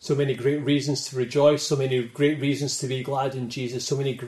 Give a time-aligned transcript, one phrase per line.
[0.00, 3.84] So many great reasons to rejoice, so many great reasons to be glad in Jesus,
[3.84, 4.18] so many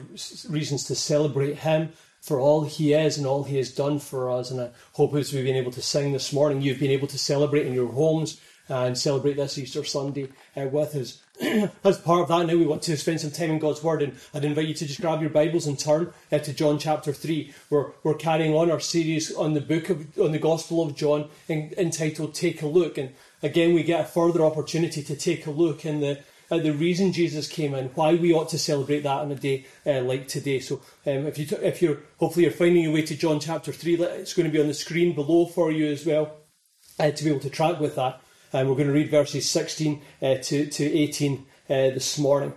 [0.49, 4.51] reasons to celebrate Him for all He is and all He has done for us.
[4.51, 7.17] And I hope as we've been able to sing this morning, you've been able to
[7.17, 8.39] celebrate in your homes
[8.71, 11.21] and celebrate this Easter Sunday uh, with us.
[11.83, 14.13] As part of that, now we want to spend some time in God's Word, and
[14.33, 17.53] I'd invite you to just grab your Bibles and turn uh, to John chapter three.
[17.69, 21.29] We're we're carrying on our series on the book of on the Gospel of John,
[21.47, 25.51] in, entitled "Take a Look." And again, we get a further opportunity to take a
[25.51, 26.19] look in the
[26.51, 29.65] at the reason Jesus came in, why we ought to celebrate that on a day
[29.85, 30.59] uh, like today.
[30.59, 33.71] So, um, if you t- if you're hopefully you're finding your way to John chapter
[33.71, 36.41] three, it's going to be on the screen below for you as well
[36.99, 38.21] uh, to be able to track with that.
[38.53, 42.53] And we're going to read verses 16 uh, to, to 18 uh, this morning,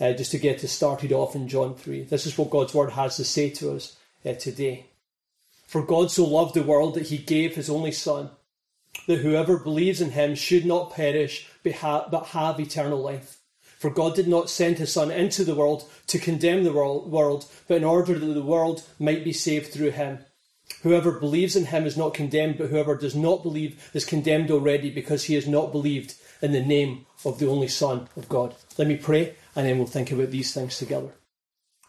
[0.00, 2.04] uh, just to get us started off in John 3.
[2.04, 4.86] This is what God's word has to say to us uh, today.
[5.66, 8.30] For God so loved the world that he gave his only Son,
[9.06, 13.38] that whoever believes in him should not perish but have eternal life.
[13.78, 17.76] For God did not send his Son into the world to condemn the world, but
[17.76, 20.20] in order that the world might be saved through him.
[20.82, 24.90] Whoever believes in him is not condemned, but whoever does not believe is condemned already
[24.90, 28.54] because he has not believed in the name of the only Son of God.
[28.78, 31.12] Let me pray and then we'll think about these things together.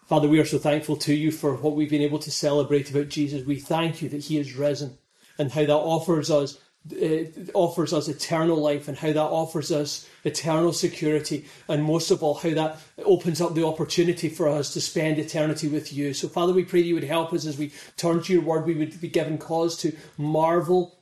[0.08, 3.10] Father, we are so thankful to you for what we've been able to celebrate about
[3.10, 3.46] Jesus.
[3.46, 4.98] We thank you that he is risen
[5.38, 6.60] and how that offers us
[6.92, 12.22] it offers us eternal life and how that offers us eternal security and most of
[12.22, 16.14] all how that opens up the opportunity for us to spend eternity with you.
[16.14, 18.76] So father we pray you would help us as we turn to your word we
[18.76, 20.98] would be given cause to marvel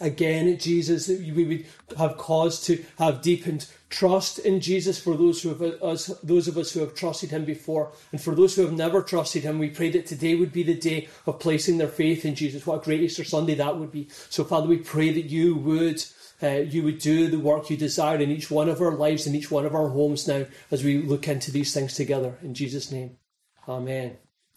[0.00, 5.16] again at Jesus, that we would have cause to have deepened trust in Jesus for
[5.16, 8.54] those who have us, those of us who have trusted Him before, and for those
[8.54, 9.58] who have never trusted Him.
[9.58, 12.66] We pray that today would be the day of placing their faith in Jesus.
[12.66, 14.08] What a great Easter Sunday that would be!
[14.28, 16.04] So, Father, we pray that you would.
[16.40, 19.34] Uh, you would do the work you desire in each one of our lives, in
[19.34, 22.38] each one of our homes now, as we look into these things together.
[22.42, 23.16] In Jesus' name,
[23.68, 24.16] Amen.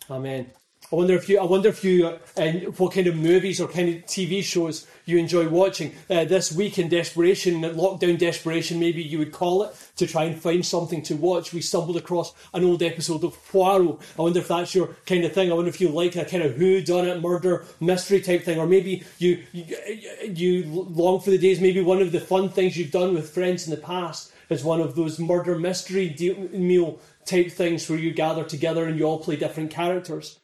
[0.09, 0.51] Amen.
[0.91, 3.87] I wonder if you, I wonder if you, uh, what kind of movies or kind
[3.87, 9.17] of TV shows you enjoy watching uh, this week in desperation, lockdown desperation, maybe you
[9.17, 11.53] would call it, to try and find something to watch.
[11.53, 13.99] We stumbled across an old episode of Poirot.
[14.19, 15.49] I wonder if that's your kind of thing.
[15.49, 18.59] I wonder if you like a kind of who done it murder mystery type thing,
[18.59, 19.77] or maybe you, you
[20.25, 21.61] you long for the days.
[21.61, 24.81] Maybe one of the fun things you've done with friends in the past is one
[24.81, 29.19] of those murder mystery deal, meal type things where you gather together and you all
[29.19, 30.40] play different characters.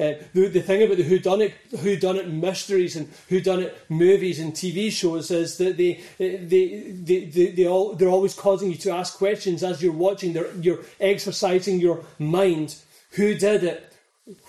[0.00, 5.30] Uh, the, the thing about the whodunit, whodunit mysteries and whodunit movies and TV shows
[5.32, 9.64] is that they, they, they, they, they all, they're always causing you to ask questions
[9.64, 10.32] as you're watching.
[10.32, 12.76] They're, you're exercising your mind.
[13.12, 13.92] Who did it?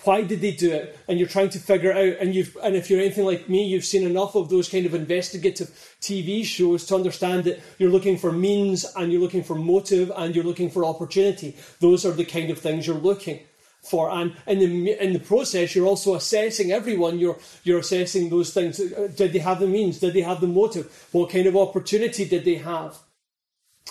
[0.04, 0.96] Why did they do it?
[1.08, 2.20] And you're trying to figure it out.
[2.20, 4.94] And you've, and if you're anything like me, you've seen enough of those kind of
[4.94, 10.12] investigative TV shows to understand that you're looking for means and you're looking for motive
[10.14, 11.56] and you're looking for opportunity.
[11.80, 13.40] Those are the kind of things you're looking
[13.82, 14.10] for.
[14.10, 17.18] And in the in the process, you're also assessing everyone.
[17.18, 18.80] You're you're assessing those things.
[18.80, 19.98] Uh, uh, did they have the means?
[19.98, 21.08] Did they have the motive?
[21.12, 22.98] What kind of opportunity did they have?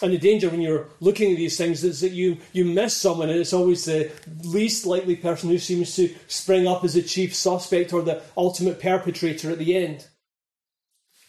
[0.01, 3.29] And the danger when you're looking at these things is that you you miss someone,
[3.29, 4.11] and it's always the
[4.43, 8.79] least likely person who seems to spring up as the chief suspect or the ultimate
[8.79, 10.07] perpetrator at the end.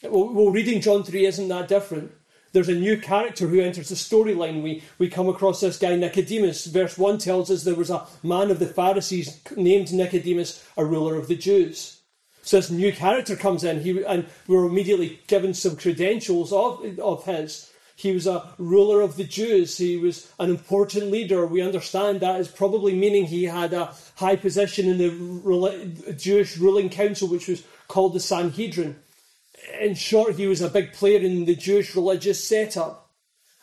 [0.02, 2.12] Well, well reading John three isn't that different.
[2.52, 4.62] There's a new character who enters the storyline.
[4.62, 6.66] We, we come across this guy, Nicodemus.
[6.66, 11.16] Verse 1 tells us there was a man of the Pharisees named Nicodemus, a ruler
[11.16, 12.00] of the Jews.
[12.42, 17.24] So this new character comes in, he, and we're immediately given some credentials of, of
[17.24, 17.70] his.
[17.94, 19.76] He was a ruler of the Jews.
[19.76, 21.46] He was an important leader.
[21.46, 26.88] We understand that is probably meaning he had a high position in the Jewish ruling
[26.88, 28.96] council, which was called the Sanhedrin
[29.80, 33.10] in short, he was a big player in the Jewish religious setup.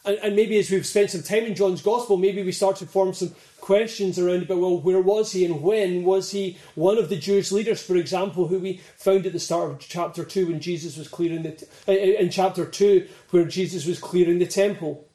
[0.05, 2.85] And, and, maybe as we've spent some time in John's Gospel, maybe we start to
[2.85, 7.09] form some questions around about, well, where was he and when was he one of
[7.09, 10.61] the Jewish leaders, for example, who we found at the start of chapter 2 when
[10.61, 15.09] Jesus was clearing the, uh, in chapter 2, where Jesus was clearing the temple.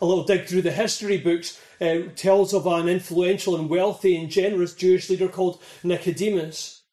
[0.00, 4.30] A little dig through the history books uh, tells of an influential and wealthy and
[4.30, 6.83] generous Jewish leader called Nicodemus.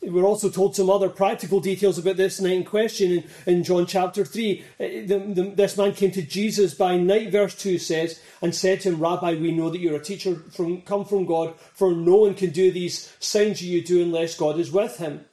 [0.00, 3.84] We're also told some other practical details about this night in question in, in John
[3.84, 4.60] chapter 3.
[4.60, 8.80] Uh, the, the, this man came to Jesus by night, verse 2 says, and said
[8.82, 12.16] to him, Rabbi, we know that you're a teacher from, come from God, for no
[12.16, 15.24] one can do these signs you do unless God is with him.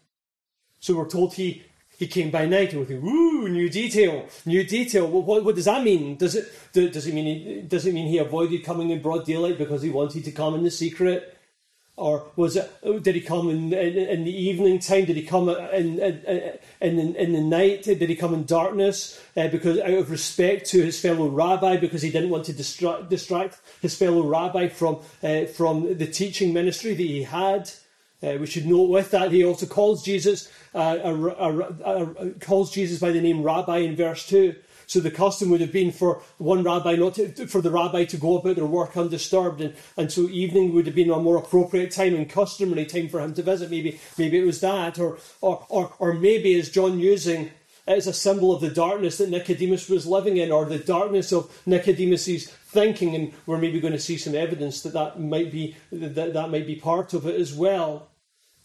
[0.80, 1.64] So we're told he,
[1.98, 5.56] he came by night, and we think, "Ooh, new detail, new detail." Well, what, what
[5.56, 6.18] does that mean?
[6.18, 9.58] Does it does it mean he, does it mean he avoided coming in broad daylight
[9.58, 11.35] because he wanted to come in the secret?
[11.98, 12.70] Or was it?
[13.04, 15.06] Did he come in, in, in the evening time?
[15.06, 17.84] Did he come in in, in, in the night?
[17.84, 19.22] Did he come in darkness?
[19.38, 23.10] Uh, because out of respect to his fellow rabbi, because he didn't want to distract,
[23.10, 27.72] distract his fellow rabbi from uh, from the teaching ministry that he had.
[28.22, 32.72] Uh, we should note with that he also calls Jesus uh, a, a, a, calls
[32.72, 34.56] Jesus by the name Rabbi in verse two.
[34.88, 38.18] So the custom would have been for one rabbi not to, for the rabbi to
[38.18, 41.92] go about their work undisturbed, and, and so evening would have been a more appropriate
[41.92, 43.72] time and customary time for him to visit.
[43.72, 47.52] Maybe maybe it was that, or or or, or maybe as John using
[47.88, 51.52] as a symbol of the darkness that Nicodemus was living in, or the darkness of
[51.68, 56.34] Nicodemus's thinking, and we're maybe going to see some evidence that that might be that,
[56.34, 58.08] that might be part of it as well.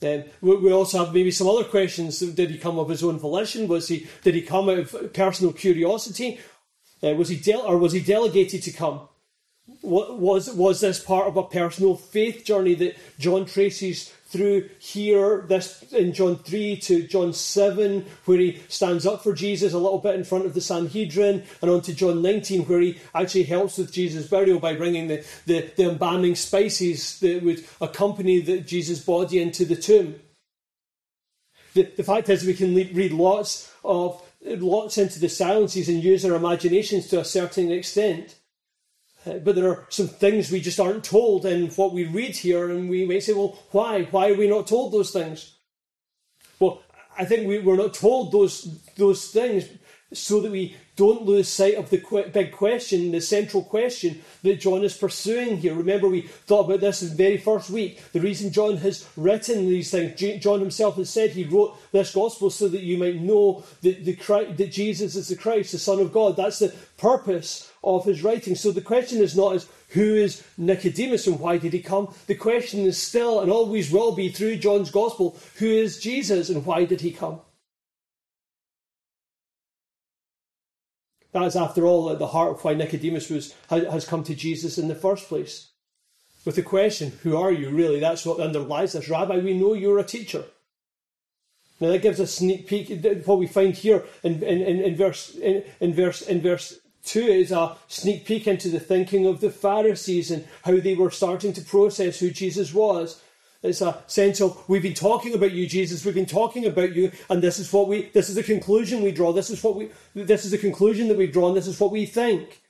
[0.01, 2.21] Then we also have maybe some other questions.
[2.21, 3.69] Did he come of his own volition?
[3.69, 4.07] Was he?
[4.23, 6.41] Did he come out of personal curiosity?
[7.03, 9.09] Uh, was he del- or was he delegated to come?
[9.83, 15.45] What, was was this part of a personal faith journey that John traces through here,
[15.49, 19.99] this in John 3 to John 7, where he stands up for Jesus a little
[19.99, 23.79] bit in front of the Sanhedrin, and on to John 19, where he actually helps
[23.79, 29.05] with Jesus' burial by bringing the, the, the embalming spices that would accompany the, Jesus'
[29.05, 30.21] body into the tomb.
[31.75, 36.25] The, the fact is, we can read lots of lots into the silences and use
[36.25, 38.37] our imaginations to a certain extent.
[39.27, 42.71] Uh, but there are some things we just aren't told in what we read here,
[42.71, 44.05] and we may say, well, why?
[44.05, 45.57] Why are we not told those things?
[46.59, 46.83] Well,
[47.19, 49.69] I think we, we're not told those, those things
[50.13, 54.83] so that we don't lose sight of the big question, the central question that John
[54.83, 55.75] is pursuing here.
[55.75, 58.03] Remember, we thought about this in the very first week.
[58.13, 62.51] The reason John has written these things, John himself has said he wrote this gospel
[62.51, 64.15] so that you might know that, the,
[64.57, 66.37] that Jesus is the Christ, the Son of God.
[66.37, 68.55] That's the purpose of his writing.
[68.55, 72.15] So the question is not as who is Nicodemus and why did he come?
[72.27, 76.65] The question is still and always will be through John's gospel, who is Jesus and
[76.67, 77.41] why did he come?
[81.33, 84.79] That is, after all, at the heart of why Nicodemus was, has come to Jesus
[84.79, 85.69] in the first place.
[86.45, 88.01] With the question, who are you really?
[88.01, 89.09] That's what underlies this.
[89.09, 90.45] Rabbi, we know you're a teacher.
[91.79, 93.05] Now that gives a sneak peek.
[93.27, 97.53] What we find here in, in, in, verse, in, in, verse, in verse 2 is
[97.53, 101.63] a sneak peek into the thinking of the Pharisees and how they were starting to
[101.63, 103.23] process who Jesus was.
[103.63, 106.05] It's a sense of we've been talking about you, Jesus.
[106.05, 108.11] We've been talking about you, and this is what we.
[108.15, 109.33] This is the conclusion we draw.
[109.33, 109.91] This is what we.
[110.15, 111.55] This is the conclusion that we've drawn.
[111.55, 112.63] This is what we think.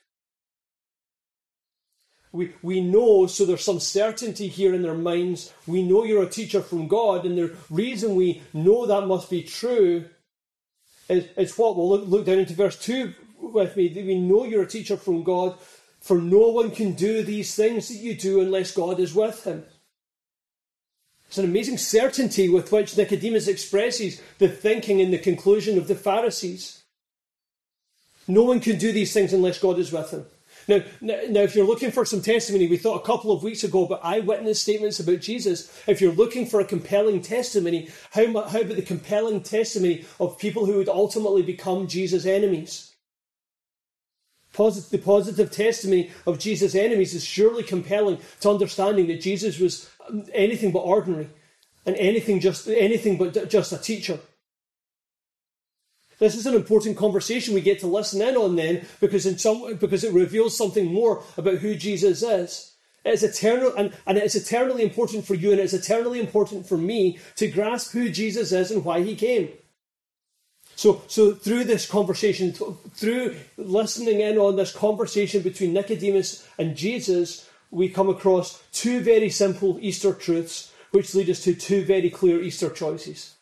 [2.32, 5.52] We we know, so there's some certainty here in their minds.
[5.64, 9.42] We know you're a teacher from God, and the reason we know that must be
[9.42, 10.06] true
[11.08, 13.92] is, is what we'll look, look down into verse two with me.
[13.94, 15.58] We know you're a teacher from God,
[16.00, 19.64] for no one can do these things that you do unless God is with him.
[21.28, 25.94] It's an amazing certainty with which Nicodemus expresses the thinking and the conclusion of the
[25.94, 26.82] Pharisees.
[28.26, 30.26] No one can do these things unless God is with him.
[30.68, 33.84] Now, now, if you're looking for some testimony, we thought a couple of weeks ago
[33.84, 35.72] about eyewitness statements about Jesus.
[35.86, 40.66] If you're looking for a compelling testimony, how, how about the compelling testimony of people
[40.66, 42.89] who would ultimately become Jesus' enemies?
[44.68, 49.90] The positive testimony of Jesus' enemies is surely compelling to understanding that Jesus was
[50.32, 51.28] anything but ordinary
[51.86, 54.18] and anything just anything but just a teacher.
[56.18, 59.76] This is an important conversation we get to listen in on then because in some
[59.76, 62.74] because it reveals something more about who Jesus is.
[63.02, 67.18] It's eternal and, and it's eternally important for you and it's eternally important for me
[67.36, 69.48] to grasp who Jesus is and why he came.
[70.80, 77.46] So, so through this conversation, through listening in on this conversation between Nicodemus and Jesus,
[77.70, 82.40] we come across two very simple Easter truths, which lead us to two very clear
[82.40, 83.34] Easter choices.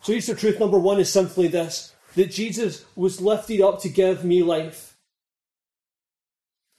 [0.00, 4.24] So, Easter truth number one is simply this that Jesus was lifted up to give
[4.24, 4.96] me life.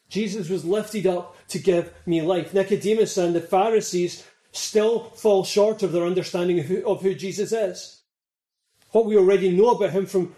[0.09, 2.51] Jesus was lifted up to give me life.
[2.51, 7.51] Nicodemus and the Pharisees still fall short of their understanding of who, of who Jesus
[7.51, 8.00] is
[8.91, 10.35] what we already know about him from,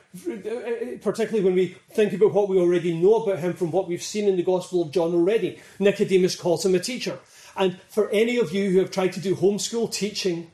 [1.01, 4.27] particularly when we think about what we already know about him from what we've seen
[4.27, 5.59] in the Gospel of John already.
[5.79, 7.19] Nicodemus calls him a teacher.
[7.55, 10.51] And for any of you who have tried to do homeschool teaching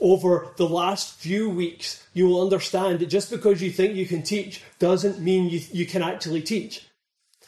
[0.00, 4.22] over the last few weeks, you will understand that just because you think you can
[4.22, 6.86] teach doesn't mean you, you can actually teach.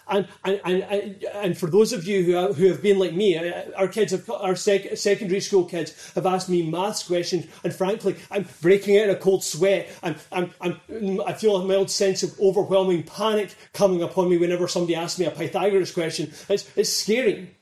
[0.09, 3.37] And, and, and, and for those of you who, are, who have been like me,
[3.37, 7.75] uh, our kids, have, our sec, secondary school kids have asked me maths questions, and
[7.75, 9.91] frankly, I'm breaking out in a cold sweat.
[10.03, 14.69] I'm, I'm, I'm, I feel a mild sense of overwhelming panic coming upon me whenever
[14.69, 16.33] somebody asks me a Pythagoras question.
[16.49, 17.57] It's, it's scary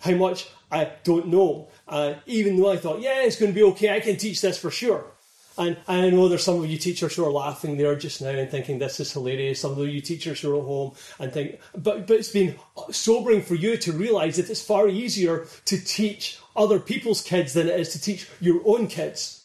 [0.00, 1.68] how much I don't know.
[1.88, 4.58] Uh, even though I thought, yeah, it's going to be okay, I can teach this
[4.58, 5.13] for sure.
[5.56, 8.50] And, I know there's some of you teachers who are laughing there just now and
[8.50, 9.60] thinking this is hilarious.
[9.60, 12.56] Some of you teachers who are at home and think, but, but it's been
[12.90, 17.68] sobering for you to realise that it's far easier to teach other people's kids than
[17.68, 19.43] it is to teach your own kids.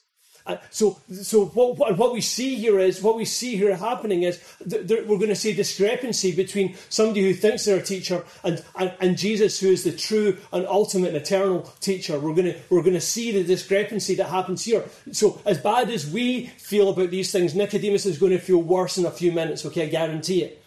[0.69, 4.41] So, so what, what, what, we see here is what we see here happening is
[4.67, 8.23] th- th- we're going to see a discrepancy between somebody who thinks they're a teacher
[8.43, 12.19] and, and, and Jesus, who is the true and ultimate and eternal teacher.
[12.19, 14.83] We're going to we're going to see the discrepancy that happens here.
[15.11, 18.97] So, as bad as we feel about these things, Nicodemus is going to feel worse
[18.97, 19.65] in a few minutes.
[19.65, 20.63] Okay, I guarantee it.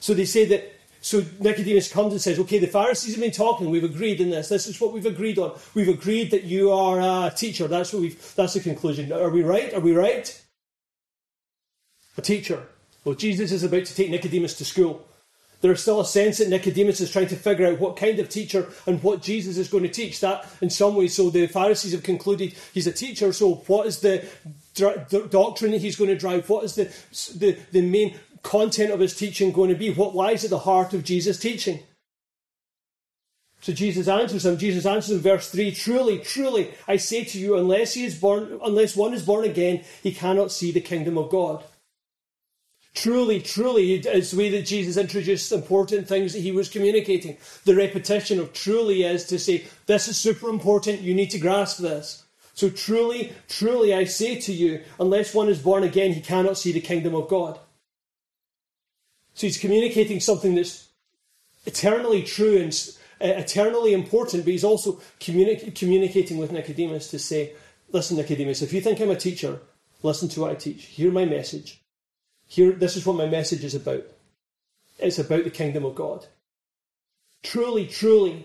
[0.00, 3.70] So they say that so Nicodemus comes and says, Okay, the Pharisees have been talking,
[3.70, 4.48] we've agreed in this.
[4.48, 5.58] This is what we've agreed on.
[5.74, 7.68] We've agreed that you are a teacher.
[7.68, 9.12] That's what we've that's the conclusion.
[9.12, 9.72] Are we right?
[9.74, 10.42] Are we right?
[12.16, 12.66] A teacher.
[13.04, 15.06] Well, Jesus is about to take Nicodemus to school.
[15.60, 18.68] There's still a sense that Nicodemus is trying to figure out what kind of teacher
[18.86, 20.20] and what Jesus is going to teach.
[20.20, 23.32] That, in some ways, so the Pharisees have concluded he's a teacher.
[23.32, 24.28] So, what is the
[25.30, 26.48] doctrine that he's going to drive?
[26.48, 26.84] What is the
[27.36, 29.90] the, the main content of his teaching going to be?
[29.90, 31.80] What lies at the heart of Jesus' teaching?
[33.60, 34.56] So Jesus answers him.
[34.56, 38.58] Jesus answers in verse 3 Truly, truly, I say to you, unless he is born,
[38.64, 41.64] unless one is born again, he cannot see the kingdom of God.
[42.94, 47.36] Truly, truly, it's the way that Jesus introduced important things that he was communicating.
[47.64, 51.78] The repetition of truly is to say, This is super important, you need to grasp
[51.78, 52.24] this.
[52.54, 56.72] So truly, truly, I say to you, unless one is born again, he cannot see
[56.72, 57.60] the kingdom of God.
[59.38, 60.88] So he's communicating something that's
[61.64, 62.76] eternally true and
[63.20, 67.52] eternally important, but he's also communi- communicating with Nicodemus to say,
[67.92, 69.60] Listen, Nicodemus, if you think I'm a teacher,
[70.02, 70.86] listen to what I teach.
[70.86, 71.80] Hear my message.
[72.48, 74.02] Here, this is what my message is about.
[74.98, 76.26] It's about the kingdom of God.
[77.44, 78.44] Truly, truly,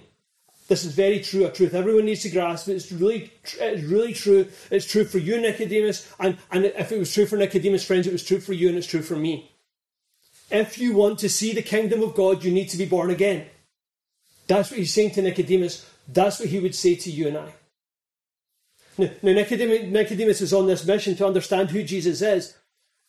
[0.68, 2.68] this is very true, a truth everyone needs to grasp.
[2.68, 4.48] It's really, it's really true.
[4.70, 8.14] It's true for you, Nicodemus, and, and if it was true for Nicodemus' friends, it
[8.14, 9.50] was true for you, and it's true for me.
[10.54, 13.48] If you want to see the kingdom of God, you need to be born again.
[14.46, 15.90] That's what he's saying to Nicodemus.
[16.08, 17.54] That's what he would say to you and I.
[19.00, 22.56] Now, Nicodemus, Nicodemus is on this mission to understand who Jesus is.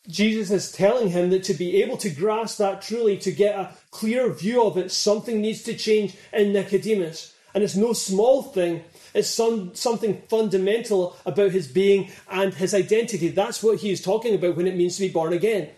[0.08, 3.72] Jesus is telling him that to be able to grasp that truly, to get a
[3.90, 7.34] clear view of it, something needs to change in Nicodemus.
[7.54, 13.28] And it's no small thing, it's some, something fundamental about his being and his identity.
[13.28, 15.68] That's what he is talking about when it means to be born again.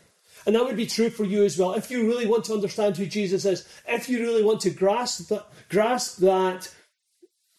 [0.47, 1.75] And that would be true for you as well.
[1.75, 5.29] If you really want to understand who Jesus is, if you really want to grasp
[5.29, 6.73] that, grasp that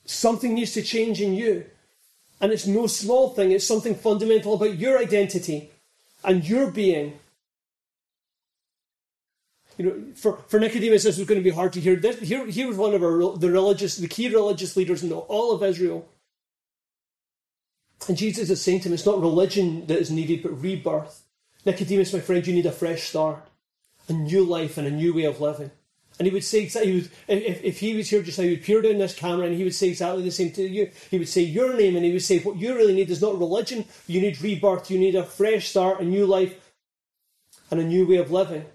[0.06, 1.66] something needs to change in you.
[2.40, 5.72] And it's no small thing, it's something fundamental about your identity
[6.24, 7.20] and your being.
[9.78, 11.98] You know, for, for Nicodemus, this was going to be hard to hear.
[11.98, 15.52] This, here, he was one of our, the religious, the key religious leaders in all
[15.52, 16.08] of Israel.
[18.08, 21.27] And Jesus is saying to him, it's not religion that is needed, but rebirth.
[21.66, 23.48] Nicodemus, my friend, you need a fresh start,
[24.08, 25.72] a new life, and a new way of living.
[26.20, 28.52] And he would say exactly, he would, if, if he was here just now, he
[28.52, 30.90] would peer down this camera and he would say exactly the same to you.
[31.12, 33.38] He would say your name and he would say, What you really need is not
[33.38, 36.72] religion, you need rebirth, you need a fresh start, a new life,
[37.70, 38.66] and a new way of living.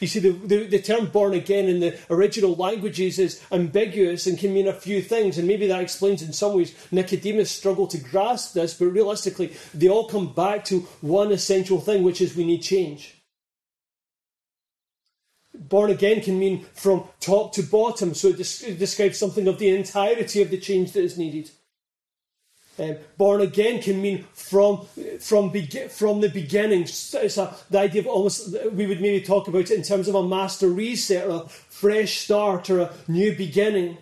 [0.00, 4.38] You see, the, the, the, term born again in the original languages is ambiguous and
[4.38, 7.98] can mean a few things, and maybe that explains in some ways Nicodemus struggled to
[7.98, 12.46] grasp this, but realistically, they all come back to one essential thing, which is we
[12.46, 13.22] need change.
[15.54, 19.68] Born again can mean from top to bottom, so it, it describes something of the
[19.68, 21.50] entirety of the change that is needed.
[22.78, 24.86] Um, born again can mean from
[25.20, 26.82] from be- from the beginning.
[26.82, 30.16] It's a, the idea of almost we would maybe talk about it in terms of
[30.16, 33.98] a master reset, or a fresh start, or a new beginning.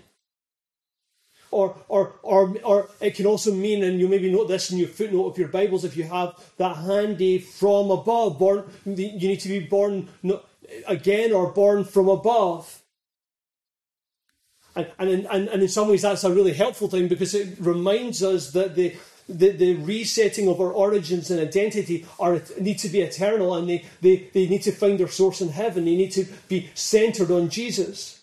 [1.51, 4.89] Or, or, or, or it can also mean, and you maybe note this in your
[4.89, 8.39] footnote of your Bibles if you have that handy from above.
[8.39, 10.09] Born, you need to be born
[10.87, 12.82] again or born from above.
[14.75, 17.59] And, and, in, and, and in some ways, that's a really helpful thing because it
[17.61, 18.97] reminds us that the,
[19.29, 23.85] the, the resetting of our origins and identity are need to be eternal and they,
[24.01, 25.85] they, they need to find their source in heaven.
[25.85, 28.23] They need to be centered on Jesus.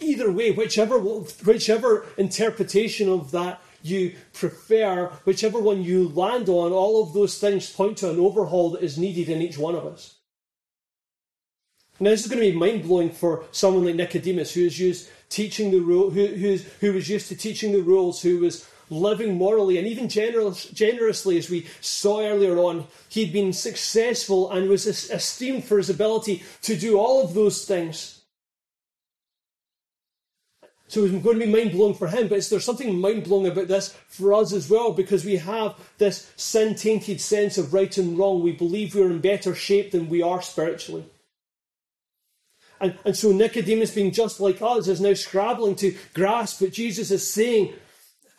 [0.00, 7.02] Either way, whichever, whichever interpretation of that you prefer, whichever one you land on, all
[7.02, 10.19] of those things point to an overhaul that is needed in each one of us.
[12.00, 15.10] Now, this is going to be mind blowing for someone like Nicodemus, who is used
[15.28, 19.76] teaching the rule, who, who was used to teaching the rules, who was living morally
[19.76, 22.86] and even generous, generously, as we saw earlier on.
[23.10, 28.22] He'd been successful and was esteemed for his ability to do all of those things.
[30.88, 33.68] So it's going to be mind blowing for him, but there's something mind blowing about
[33.68, 38.18] this for us as well because we have this sin tainted sense of right and
[38.18, 38.42] wrong.
[38.42, 41.04] We believe we're in better shape than we are spiritually.
[42.80, 47.10] And, and so Nicodemus, being just like us, is now scrabbling to grasp what Jesus
[47.10, 47.74] is saying.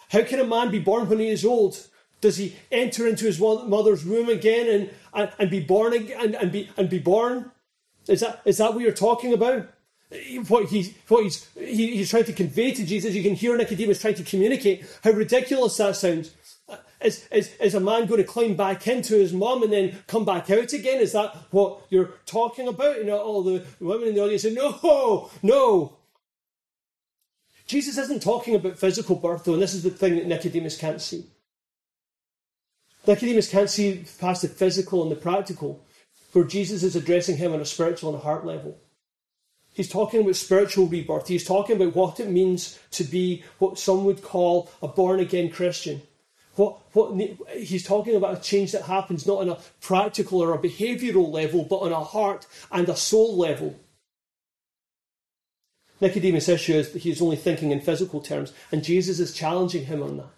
[0.09, 1.87] How can a man be born when he is old?
[2.21, 6.51] Does he enter into his mother's womb again and, and, and be born and, and,
[6.51, 7.51] be, and be born?
[8.07, 9.67] Is that, is that what you're talking about?
[10.47, 13.15] what he's what he's he, he's trying to convey to Jesus.
[13.15, 16.35] You can hear Nicodemus trying to communicate how ridiculous that sounds.
[17.03, 20.25] Is, is, is a man going to climb back into his mum and then come
[20.25, 20.99] back out again?
[20.99, 22.97] Is that what you're talking about?
[22.97, 25.97] You know, all the women in the audience say, no, no.
[27.65, 31.01] Jesus isn't talking about physical birth, though, and this is the thing that Nicodemus can't
[31.01, 31.25] see.
[33.07, 35.83] Nicodemus can't see past the physical and the practical,
[36.33, 38.77] where Jesus is addressing him on a spiritual and a heart level.
[39.73, 41.27] He's talking about spiritual rebirth.
[41.27, 45.49] He's talking about what it means to be what some would call a born again
[45.49, 46.01] Christian.
[46.61, 47.19] What, what,
[47.57, 51.63] he's talking about a change that happens not on a practical or a behavioural level,
[51.63, 53.79] but on a heart and a soul level.
[55.99, 60.03] Nicodemus' issue is that he's only thinking in physical terms, and Jesus is challenging him
[60.03, 60.29] on that.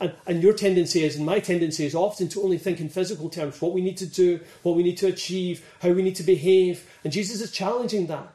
[0.00, 3.30] And, and your tendency is, and my tendency is often to only think in physical
[3.30, 6.22] terms what we need to do, what we need to achieve, how we need to
[6.24, 6.86] behave.
[7.04, 8.34] And Jesus is challenging that.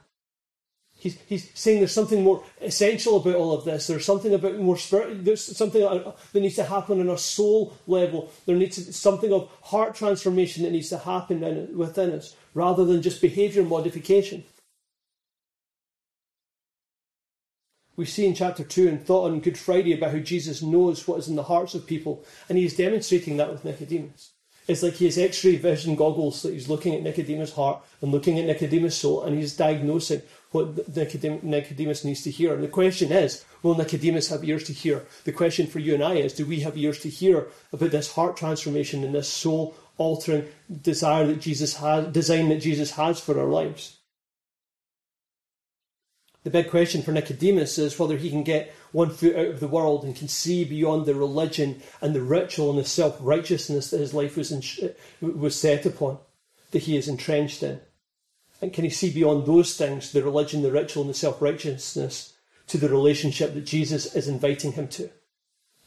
[1.03, 3.87] He's, he's saying there's something more essential about all of this.
[3.87, 5.25] There's something about more spirit.
[5.25, 8.31] There's something that needs to happen on a soul level.
[8.45, 12.37] There needs to, be something of heart transformation that needs to happen in, within us,
[12.53, 14.45] rather than just behaviour modification.
[17.97, 21.19] We see in chapter 2 and thought on Good Friday about how Jesus knows what
[21.19, 24.31] is in the hearts of people, and he's demonstrating that with Nicodemus.
[24.67, 28.11] It's like he has x ray vision goggles that he's looking at Nicodemus' heart and
[28.11, 30.21] looking at Nicodemus' soul, and he's diagnosing
[30.53, 32.53] what Nicodemus needs to hear.
[32.53, 35.03] And the question is, will Nicodemus have ears to hear?
[35.23, 38.13] The question for you and I is, do we have ears to hear about this
[38.13, 40.47] heart transformation and this soul altering
[40.81, 43.97] desire that Jesus has, design that Jesus has for our lives?
[46.43, 49.67] The big question for Nicodemus is whether he can get one foot out of the
[49.67, 54.01] world and can see beyond the religion and the ritual and the self righteousness that
[54.01, 54.61] his life was, in,
[55.21, 56.19] was set upon,
[56.71, 57.79] that he is entrenched in.
[58.71, 62.33] Can he see beyond those things, the religion, the ritual, and the self righteousness,
[62.67, 65.09] to the relationship that Jesus is inviting him to?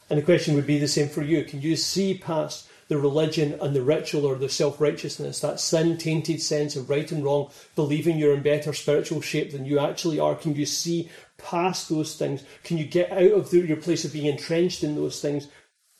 [0.08, 1.44] And the question would be the same for you.
[1.44, 5.98] Can you see past the religion and the ritual or the self righteousness, that sin
[5.98, 10.20] tainted sense of right and wrong, believing you're in better spiritual shape than you actually
[10.20, 10.34] are?
[10.34, 12.44] Can you see past those things?
[12.62, 15.48] Can you get out of the, your place of being entrenched in those things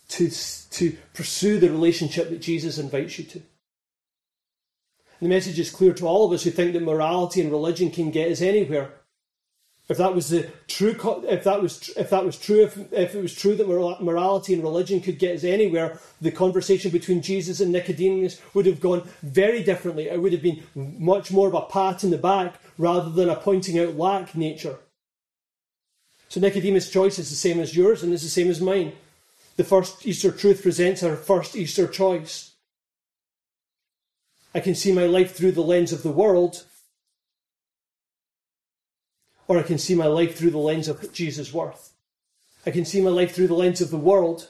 [0.09, 0.31] to,
[0.71, 3.43] to pursue the relationship that Jesus invites you to?
[5.21, 8.11] The message is clear to all of us who think that morality and religion can
[8.11, 8.93] get us anywhere.
[9.89, 10.97] If that was the true,
[11.29, 13.69] if that was if that was true, if, if it was true that
[14.01, 18.81] morality and religion could get us anywhere, the conversation between Jesus and Nicodemus would have
[18.81, 20.09] gone very differently.
[20.09, 23.37] It would have been much more of a pat in the back rather than a
[23.37, 24.77] pointing out lack nature.
[26.29, 28.93] So Nicodemus' choice is the same as yours and is the same as mine.
[29.57, 32.56] The first Easter truth presents our first Easter choice.
[34.57, 36.65] I can see my life through the lens of the world,
[39.49, 41.93] or I can see my life through the lens of Jesus' worth.
[42.65, 44.49] I can see my life through the lens of the world.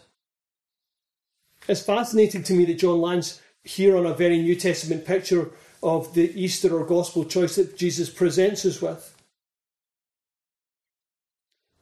[1.66, 5.50] It's fascinating to me that John lands here on a very New Testament picture
[5.82, 9.12] of the Easter or gospel choice that Jesus presents us with.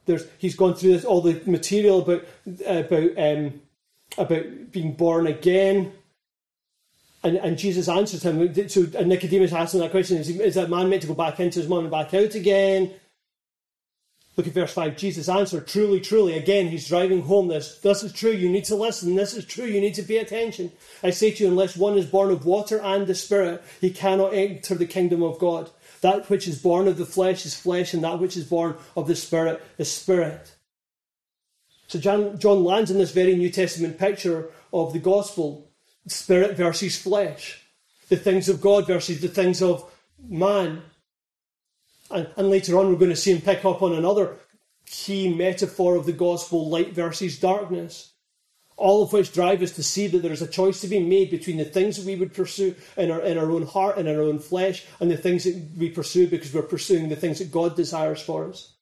[0.07, 2.25] There's, he's gone through this, all the material about
[2.65, 3.61] about um,
[4.17, 5.93] about being born again,
[7.25, 8.69] and, and Jesus answers him.
[8.69, 11.41] So and Nicodemus asks him that question: is, is that man meant to go back
[11.41, 12.93] into his mom and back out again?
[14.37, 14.97] Look at verse 5.
[14.97, 16.37] Jesus answered, Truly, truly.
[16.37, 17.79] Again, he's driving home this.
[17.79, 18.33] This is true.
[18.33, 19.15] You need to listen.
[19.15, 19.65] This is true.
[19.65, 20.73] You need to pay attention.
[21.05, 24.35] I say to you, unless one is born of water and the Spirit, he cannot
[24.35, 25.71] enter the kingdom of God.
[26.01, 29.07] That which is born of the flesh is flesh, and that which is born of
[29.07, 30.57] the Spirit is spirit.
[31.87, 35.71] So John, John lands in this very New Testament picture of the gospel
[36.07, 37.63] spirit versus flesh,
[38.09, 39.91] the things of God versus the things of
[40.29, 40.83] man.
[42.11, 44.37] And, and later on, we're going to see him pick up on another
[44.87, 48.13] key metaphor of the gospel light versus darkness.
[48.77, 51.31] All of which drive us to see that there is a choice to be made
[51.31, 54.21] between the things that we would pursue in our, in our own heart in our
[54.21, 57.77] own flesh and the things that we pursue because we're pursuing the things that God
[57.77, 58.74] desires for us.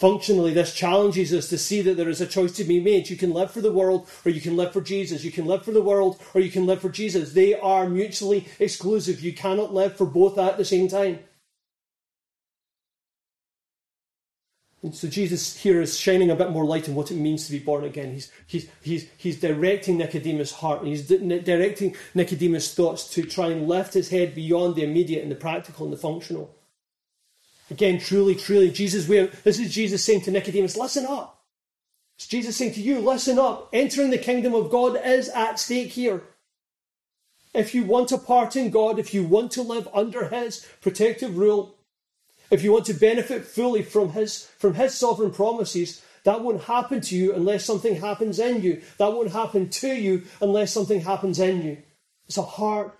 [0.00, 3.10] Functionally, this challenges us to see that there is a choice to be made.
[3.10, 5.24] You can live for the world or you can live for Jesus.
[5.24, 7.34] You can live for the world or you can live for Jesus.
[7.34, 9.20] They are mutually exclusive.
[9.20, 11.18] You cannot live for both at the same time.
[14.82, 17.52] And so Jesus here is shining a bit more light on what it means to
[17.52, 18.14] be born again.
[18.14, 20.80] He's, he's, he's, he's directing Nicodemus' heart.
[20.80, 25.30] and He's directing Nicodemus' thoughts to try and lift his head beyond the immediate and
[25.30, 26.56] the practical and the functional.
[27.70, 29.26] Again, truly, truly, Jesus, We.
[29.44, 31.42] this is Jesus saying to Nicodemus, listen up.
[32.16, 33.68] It's Jesus saying to you, listen up.
[33.72, 36.22] Entering the kingdom of God is at stake here.
[37.54, 41.36] If you want a part in God, if you want to live under His protective
[41.36, 41.76] rule,
[42.50, 47.00] if you want to benefit fully from his, from his sovereign promises, that won't happen
[47.00, 48.82] to you unless something happens in you.
[48.98, 51.78] That won't happen to you unless something happens in you.
[52.26, 52.96] It's a heart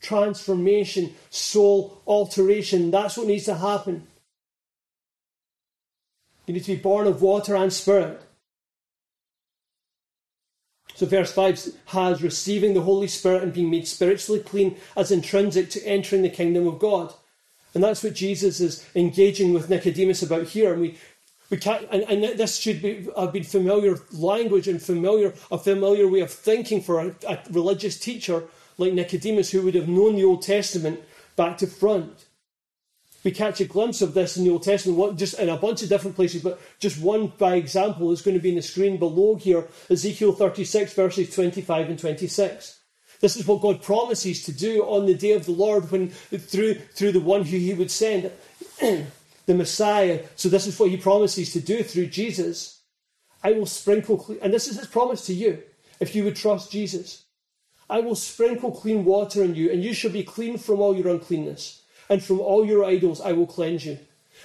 [0.00, 2.90] transformation, soul alteration.
[2.90, 4.06] That's what needs to happen.
[6.50, 8.20] You need to be born of water and spirit.
[10.96, 15.70] So, verse 5 has receiving the Holy Spirit and being made spiritually clean as intrinsic
[15.70, 17.14] to entering the kingdom of God.
[17.72, 20.72] And that's what Jesus is engaging with Nicodemus about here.
[20.72, 20.98] And we,
[21.50, 26.08] we can't, and, and this should be, have been familiar language and familiar, a familiar
[26.08, 28.42] way of thinking for a, a religious teacher
[28.76, 30.98] like Nicodemus who would have known the Old Testament
[31.36, 32.24] back to front.
[33.22, 35.88] We catch a glimpse of this in the Old Testament, just in a bunch of
[35.88, 39.34] different places, but just one by example is going to be in the screen below
[39.34, 42.80] here Ezekiel 36, verses 25 and 26.
[43.20, 46.74] This is what God promises to do on the day of the Lord when through
[46.74, 48.30] through the one who he would send,
[48.80, 50.24] the Messiah.
[50.36, 52.80] So this is what he promises to do through Jesus.
[53.44, 55.62] I will sprinkle and this is his promise to you
[56.00, 57.24] if you would trust Jesus.
[57.90, 61.08] I will sprinkle clean water on you, and you shall be clean from all your
[61.08, 61.79] uncleanness,
[62.10, 63.98] and from all your idols I will cleanse you.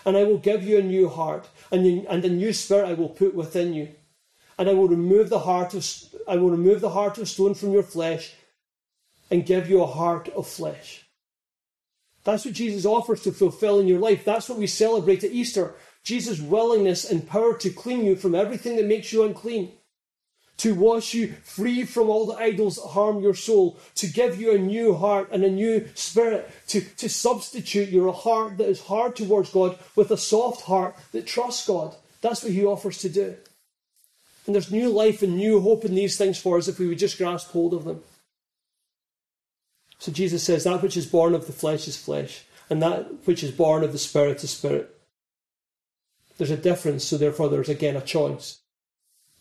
[0.05, 3.33] And I will give you a new heart, and, a new spirit I will put
[3.33, 3.89] within you.
[4.57, 5.85] And I will remove the heart of
[6.27, 8.33] I will remove the heart of stone from your flesh,
[9.29, 11.05] and give you a heart of flesh.
[12.23, 14.25] That's what Jesus offers to fulfill in your life.
[14.25, 15.75] That's what we celebrate at Easter.
[16.03, 19.71] Jesus' willingness and power to clean you from everything that makes you unclean,
[20.57, 24.53] to wash you free from all the idols that harm your soul, to give you
[24.53, 29.15] a new heart and a new spirit, to, to substitute your heart that is hard
[29.15, 31.95] towards God with a soft heart that trusts God.
[32.21, 33.35] That's what He offers to do.
[34.45, 36.99] And there's new life and new hope in these things for us if we would
[36.99, 38.03] just grasp hold of them.
[39.97, 43.43] So Jesus says, That which is born of the flesh is flesh, and that which
[43.43, 44.95] is born of the spirit is spirit.
[46.37, 48.59] There's a difference, so therefore there's again a choice.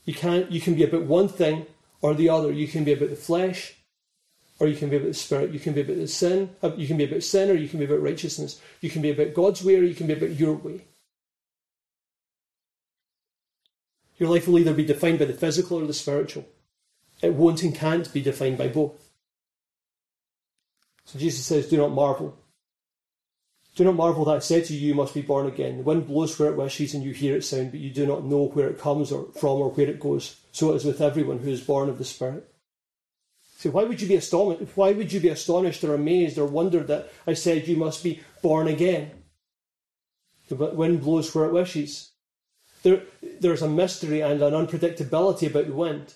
[0.05, 1.67] You can you can be about one thing
[2.01, 2.53] or the other.
[2.53, 3.75] You can be about the flesh,
[4.59, 5.53] or you can be about the spirit.
[5.53, 6.51] You can be about the sin.
[6.63, 8.61] Uh, you can be about sin, or you can be about righteousness.
[8.81, 10.83] You can be about God's way, or you can be about your way.
[14.19, 16.47] Your life will either be defined by the physical or the spiritual.
[17.21, 19.11] It won't and can't be defined by both.
[21.05, 22.39] So Jesus says, Do not marvel.
[23.75, 25.79] Do not marvel that I said to you, you must be born again.
[25.79, 28.25] The wind blows where it wishes, and you hear its sound, but you do not
[28.25, 30.37] know where it comes or from or where it goes.
[30.53, 32.49] So it is with everyone who is born of the Spirit.
[33.59, 34.77] So why would you be astonished?
[34.77, 38.21] Why would you be astonished or amazed or wondered that I said you must be
[38.43, 39.11] born again?
[40.49, 42.13] The wind blows where it wishes.
[42.83, 43.03] There,
[43.41, 46.15] there's a mystery and an unpredictability about the wind.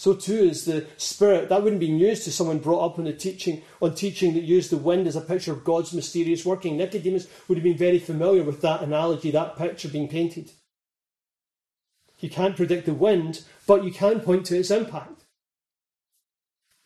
[0.00, 1.50] So too is the Spirit.
[1.50, 4.70] That wouldn't be news to someone brought up on the teaching on teaching that used
[4.70, 6.78] the wind as a picture of God's mysterious working.
[6.78, 10.52] Nicodemus would have been very familiar with that analogy, that picture being painted.
[12.18, 15.24] You can't predict the wind, but you can point to its impact.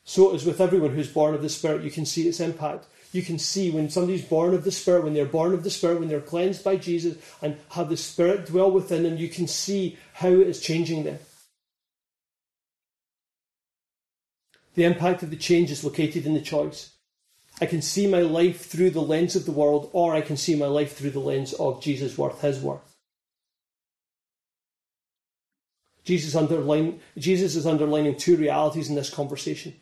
[0.02, 1.84] So it is with everyone who's born of the Spirit.
[1.84, 2.86] You can see its impact.
[3.12, 6.00] You can see when somebody's born of the Spirit, when they're born of the Spirit,
[6.00, 9.96] when they're cleansed by Jesus and have the Spirit dwell within them, you can see
[10.14, 11.20] how it is changing them.
[14.74, 16.92] The impact of the change is located in the choice.
[17.60, 20.56] I can see my life through the lens of the world, or I can see
[20.56, 22.96] my life through the lens of Jesus' worth, his worth.
[26.04, 26.36] Jesus,
[27.16, 29.74] Jesus is underlining two realities in this conversation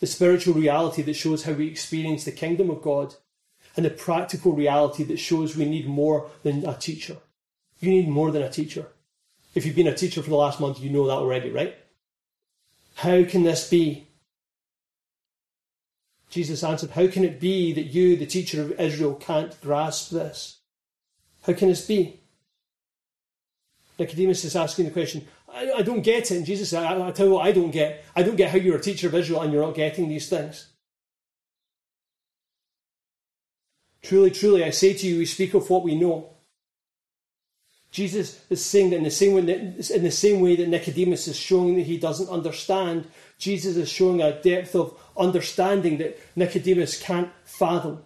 [0.00, 3.14] the spiritual reality that shows how we experience the kingdom of God,
[3.76, 7.16] and the practical reality that shows we need more than a teacher.
[7.78, 8.88] You need more than a teacher.
[9.54, 11.76] If you've been a teacher for the last month, you know that already, right?
[12.94, 14.08] How can this be?
[16.30, 20.60] Jesus answered, How can it be that you, the teacher of Israel, can't grasp this?
[21.42, 22.20] How can this be?
[23.98, 26.36] Nicodemus is asking the question, I, I don't get it.
[26.36, 28.04] And Jesus said, I, I tell you what, I don't get.
[28.16, 30.68] I don't get how you're a teacher of Israel and you're not getting these things.
[34.02, 36.31] Truly, truly, I say to you, we speak of what we know
[37.92, 41.28] Jesus is saying that in the same way that, in the same way that Nicodemus
[41.28, 43.06] is showing that he doesn't understand,
[43.38, 48.02] Jesus is showing a depth of understanding that Nicodemus can't fathom.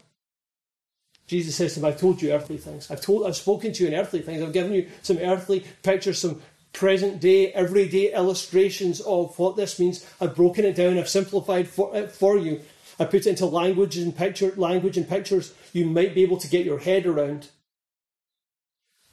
[1.28, 2.90] Jesus says to him, I've told you earthly things.
[2.90, 4.42] I've told I've spoken to you in earthly things.
[4.42, 10.04] I've given you some earthly pictures, some present day, everyday illustrations of what this means.
[10.20, 12.60] I've broken it down, I've simplified for, it for you.
[12.98, 16.48] I put it into language and picture language and pictures you might be able to
[16.48, 17.50] get your head around.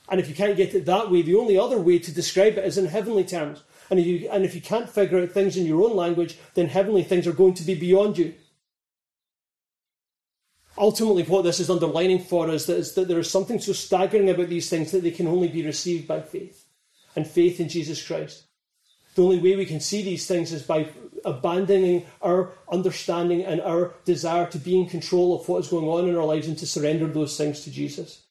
[0.09, 2.65] And if you can't get it that way, the only other way to describe it
[2.65, 3.63] is in heavenly terms.
[3.89, 6.67] And if you, and if you can't figure out things in your own language, then
[6.67, 8.33] heavenly things are going to be beyond you.
[10.77, 14.49] Ultimately, what this is underlining for us is that there is something so staggering about
[14.49, 16.65] these things that they can only be received by faith
[17.15, 18.43] and faith in Jesus Christ.
[19.15, 20.89] The only way we can see these things is by
[21.23, 26.09] abandoning our understanding and our desire to be in control of what is going on
[26.09, 28.22] in our lives and to surrender those things to Jesus.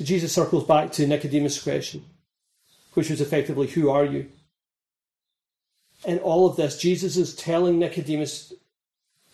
[0.00, 2.06] So Jesus circles back to Nicodemus' question,
[2.94, 4.30] which was effectively, Who are you?
[6.06, 8.54] In all of this, Jesus is telling Nicodemus,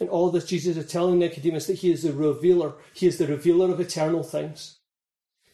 [0.01, 2.73] in all of this, Jesus is telling Nicodemus that he is the revealer.
[2.95, 4.79] He is the revealer of eternal things.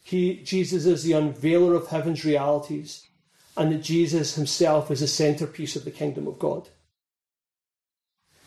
[0.01, 3.05] He, Jesus is the unveiler of heaven's realities,
[3.55, 6.69] and that Jesus himself is the centerpiece of the kingdom of God.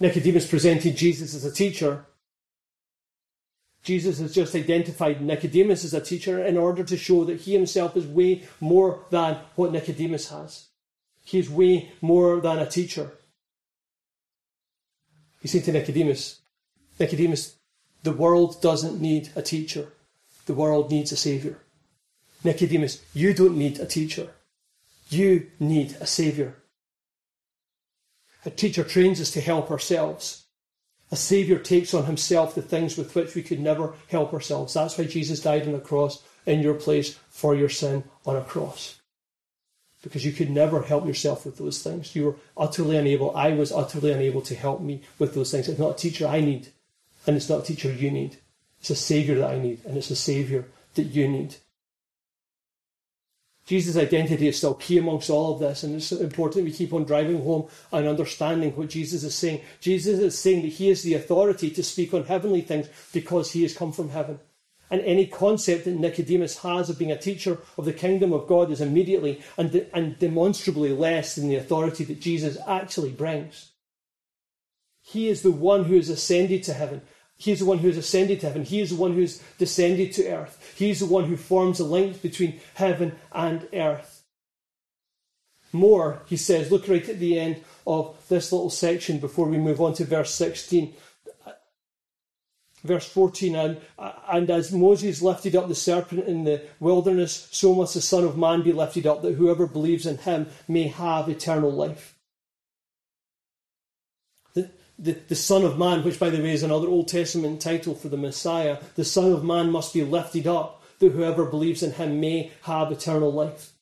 [0.01, 2.07] Nicodemus presented Jesus as a teacher,
[3.87, 7.97] Jesus has just identified Nicodemus as a teacher in order to show that he himself
[7.97, 10.67] is way more than what Nicodemus has.
[11.23, 13.13] He is way more than a teacher.
[15.41, 16.41] He said to Nicodemus,
[16.99, 17.59] Nicodemus,
[18.03, 19.93] the world doesn't need a teacher.
[20.47, 21.59] The world needs a saviour.
[22.43, 24.31] Nicodemus, you don't need a teacher.
[25.11, 26.57] You need a saviour.
[28.45, 30.46] A teacher trains us to help ourselves.
[31.13, 34.75] A Saviour takes on himself the things with which we could never help ourselves.
[34.75, 38.43] That's why Jesus died on a cross in your place for your sin on a
[38.43, 39.01] cross.
[40.03, 42.15] Because you could never help yourself with those things.
[42.15, 43.35] You were utterly unable.
[43.37, 45.69] I was utterly unable to help me with those things.
[45.69, 46.69] It's not a teacher I need,
[47.27, 48.39] and it's not a teacher you need.
[48.81, 51.57] It's a Saviour that I need, and it's a Saviour that you need.
[53.67, 57.05] Jesus' identity is still key amongst all of this, and it's important we keep on
[57.05, 59.61] driving home and understanding what Jesus is saying.
[59.81, 63.63] Jesus is saying that he is the authority to speak on heavenly things because he
[63.63, 64.39] has come from heaven.
[64.89, 68.71] And any concept that Nicodemus has of being a teacher of the kingdom of God
[68.71, 73.73] is immediately and, de- and demonstrably less than the authority that Jesus actually brings.
[75.03, 77.03] He is the one who has ascended to heaven.
[77.37, 78.65] He is the one who has ascended to heaven.
[78.65, 80.75] He is the one who has descended to earth.
[80.77, 84.25] He is the one who forms a link between heaven and earth.
[85.73, 89.81] More, he says, look right at the end of this little section before we move
[89.81, 90.95] on to verse 16.
[92.83, 93.81] Verse 14, and,
[94.31, 98.39] and as Moses lifted up the serpent in the wilderness, so must the Son of
[98.39, 102.16] Man be lifted up, that whoever believes in him may have eternal life
[104.99, 108.09] the, the Son of Man, which by the way is another Old Testament title for
[108.09, 112.21] the Messiah, the Son of Man must be lifted up, that whoever believes in him
[112.21, 113.73] may have eternal life.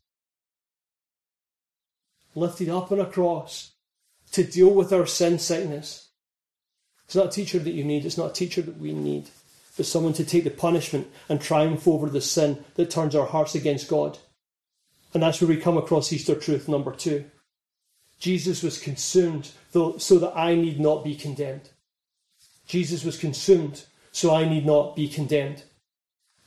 [2.34, 3.72] Lifted up on a cross
[4.32, 6.08] to deal with our sin sickness.
[7.04, 9.30] It's not a teacher that you need, it's not a teacher that we need,
[9.76, 13.54] but someone to take the punishment and triumph over the sin that turns our hearts
[13.54, 14.18] against God.
[15.12, 17.26] And that's where we come across Easter truth number two.
[18.24, 21.68] Jesus was consumed so that I need not be condemned.
[22.66, 25.64] Jesus was consumed so I need not be condemned.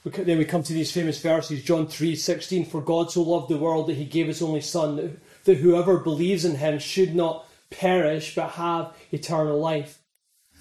[0.03, 2.65] Then we come to these famous verses, John 3 16.
[2.65, 6.45] For God so loved the world that he gave his only Son, that whoever believes
[6.45, 9.99] in him should not perish but have eternal life.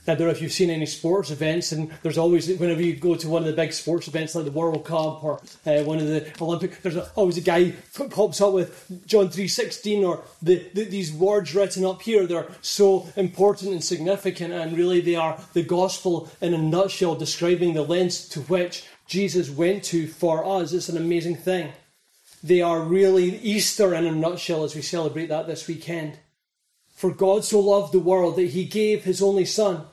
[0.09, 3.17] I don't know if you've seen any sports events, and there's always, whenever you go
[3.17, 6.07] to one of the big sports events like the World Cup or uh, one of
[6.07, 7.73] the Olympic, there's always a guy
[8.11, 12.27] pops up with John 3.16 or the, the, these words written up here.
[12.27, 17.75] They're so important and significant, and really they are the gospel in a nutshell, describing
[17.75, 20.73] the lengths to which Jesus went to for us.
[20.73, 21.73] It's an amazing thing.
[22.45, 26.19] They are really Easter in a nutshell as we celebrate that this weekend.
[26.95, 29.85] For God so loved the world that he gave his only Son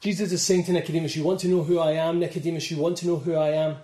[0.00, 2.70] Jesus is saying to Nicodemus, You want to know who I am, Nicodemus?
[2.70, 3.76] You want to know who I am?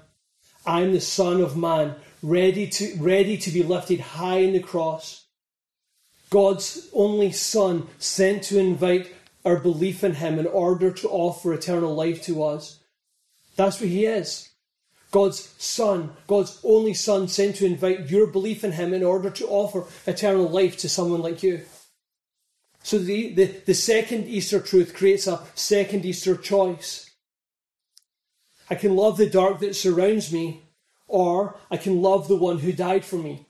[0.66, 5.26] I'm the Son of Man, ready to, ready to be lifted high in the cross.
[6.30, 9.12] God's only Son, sent to invite
[9.44, 12.78] our belief in Him in order to offer eternal life to us.
[13.56, 14.48] That's what He is.
[15.10, 19.46] God's Son, God's only Son, sent to invite your belief in Him in order to
[19.46, 21.62] offer eternal life to someone like you.
[22.82, 27.10] So the, the, the second Easter truth creates a second Easter choice.
[28.68, 30.62] I can love the dark that surrounds me,
[31.06, 33.46] or I can love the one who died for me.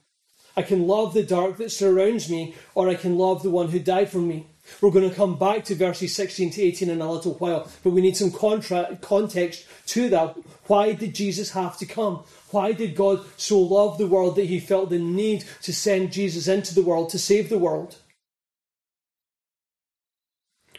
[0.56, 3.78] I can love the dark that surrounds me, or I can love the one who
[3.78, 4.46] died for me.
[4.80, 7.90] We're going to come back to verses 16 to 18 in a little while, but
[7.90, 10.36] we need some contra- context to that.
[10.66, 12.24] Why did Jesus have to come?
[12.50, 16.48] Why did God so love the world that he felt the need to send Jesus
[16.48, 17.96] into the world to save the world?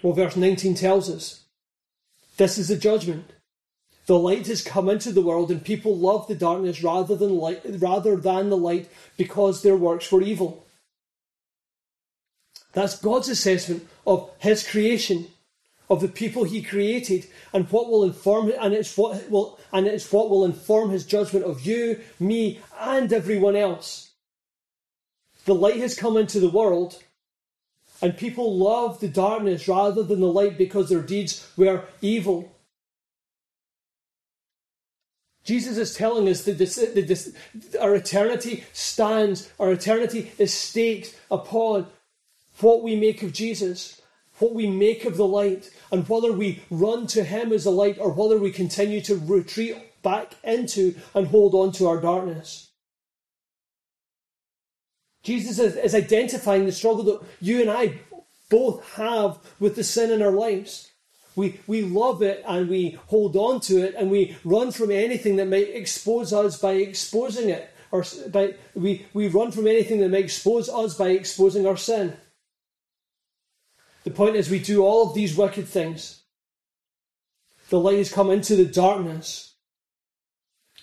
[0.04, 1.46] Well, verse 19 tells us
[2.38, 3.32] this is the judgment.
[4.06, 7.62] The light has come into the world, and people love the darkness rather than light,
[7.64, 10.66] rather than the light, because their works were evil.
[12.74, 15.28] That's God's assessment of His creation,
[15.90, 20.12] of the people He created, and what will inform and it's what will and it's
[20.12, 24.12] what will inform His judgment of you, me, and everyone else.
[25.46, 27.02] The light has come into the world,
[28.02, 32.54] and people love the darkness rather than the light because their deeds were evil.
[35.44, 37.34] Jesus is telling us that this, this,
[37.80, 41.88] our eternity stands, our eternity is staked upon
[42.60, 44.02] what we make of Jesus,
[44.40, 47.98] what we make of the light, and whether we run to Him as a light
[48.00, 52.70] or whether we continue to retreat back into and hold on to our darkness.
[55.24, 58.00] Jesus is, is identifying the struggle that you and I
[58.50, 60.92] both have with the sin in our lives.
[61.36, 65.38] We, we love it and we hold on to it and we run from anything
[65.38, 67.74] that might expose us by exposing it.
[67.92, 72.16] Or by, we, we run from anything that might expose us by exposing our sin.
[74.04, 76.22] The point is, we do all of these wicked things.
[77.70, 79.53] The light has come into the darkness.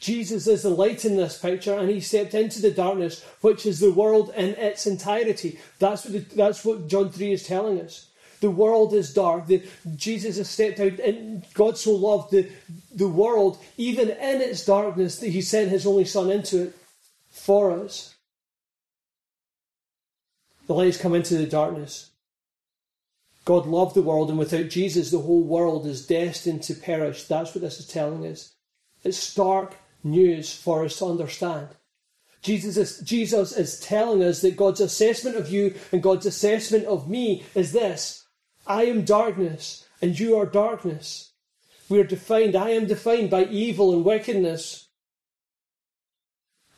[0.01, 3.81] Jesus is the light in this picture, and he stepped into the darkness, which is
[3.81, 5.61] the world in its entirety.
[5.79, 8.09] That's what, the, that's what John 3 is telling us.
[8.41, 9.47] The world is dark.
[9.47, 9.63] The,
[9.97, 12.51] Jesus has stepped out, and God so loved the,
[12.95, 16.77] the world, even in its darkness, that he sent his only Son into it
[17.31, 18.15] for us.
[20.67, 22.11] The light has come into the darkness.
[23.45, 27.25] God loved the world, and without Jesus, the whole world is destined to perish.
[27.25, 28.55] That's what this is telling us.
[29.05, 31.69] It's stark news for us to understand.
[32.43, 37.09] Jesus is, Jesus is telling us that God's assessment of you and God's assessment of
[37.09, 38.27] me is this
[38.67, 41.33] I am darkness, and you are darkness.
[41.89, 44.89] We are defined, I am defined by evil and wickedness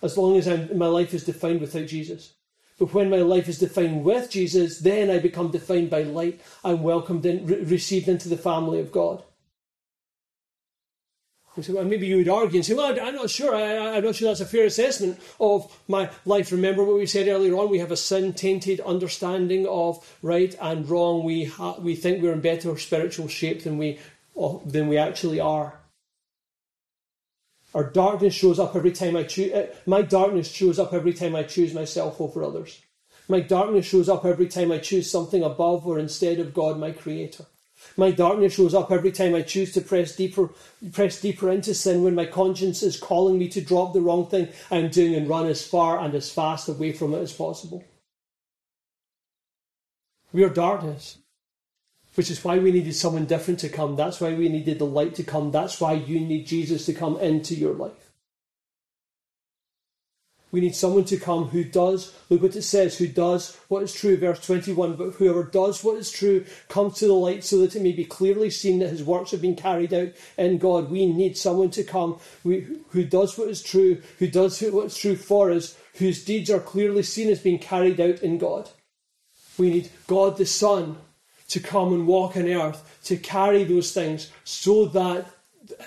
[0.03, 2.35] as long as I'm, my life is defined without Jesus.
[2.79, 6.41] But when my life is defined with Jesus, then I become defined by light.
[6.65, 9.23] I'm welcomed and re- received into the family of God.
[11.61, 13.55] So well, maybe you would argue and say, well, I'm not sure.
[13.55, 16.51] I, am not sure that's a fair assessment of my life.
[16.51, 17.69] Remember what we said earlier on?
[17.69, 21.25] We have a sin tainted understanding of right and wrong.
[21.25, 23.99] We, ha- we think we're in better spiritual shape than we,
[24.65, 25.79] than we actually are.
[27.75, 29.53] Our darkness shows up every time I choose.
[29.53, 32.81] Uh, my darkness shows up every time I choose myself over others.
[33.29, 36.93] My darkness shows up every time I choose something above or instead of God, my
[36.93, 37.45] Creator.
[37.97, 40.51] My darkness shows up every time I choose to press deeper,
[40.93, 44.49] press deeper into sin when my conscience is calling me to drop the wrong thing
[44.71, 47.85] I'm doing and run as far and as fast away from it as possible.
[50.33, 51.19] We are darkness
[52.15, 53.97] which is why we needed someone different to come.
[53.97, 55.51] That's why we needed the light to come.
[55.51, 58.02] That's why you need Jesus to come into your life.
[60.53, 63.95] We need someone to come who does, look what it says, who does what is
[63.95, 64.97] true, verse 21.
[64.97, 68.05] But whoever does what is true comes to the light so that it may be
[68.05, 70.91] clearly seen that his works have been carried out in God.
[70.91, 75.17] We need someone to come who does what is true, who does what is true
[75.17, 78.69] for us, whose deeds are clearly seen as being carried out in God.
[79.57, 80.99] We need God the Son
[81.49, 85.27] to come and walk on earth, to carry those things so that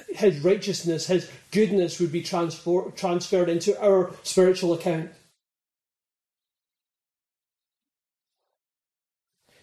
[0.09, 5.11] his righteousness, his goodness would be transfer, transferred into our spiritual account.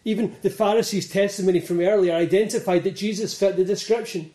[0.05, 4.33] Even the Pharisees' testimony from earlier identified that Jesus fit the description.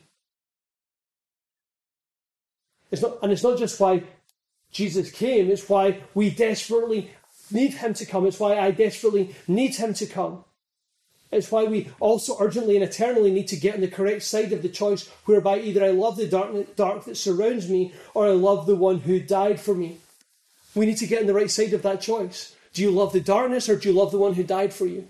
[2.90, 4.04] It's not, and it's not just why
[4.72, 7.12] Jesus came, it's why we desperately
[7.52, 8.26] need him to come.
[8.26, 10.46] It's why I desperately need him to come.
[11.32, 14.62] It's why we also urgently and eternally need to get on the correct side of
[14.62, 18.66] the choice, whereby either I love the dark, dark that surrounds me or I love
[18.66, 19.98] the one who died for me.
[20.74, 22.56] We need to get on the right side of that choice.
[22.74, 25.08] Do you love the darkness or do you love the one who died for you?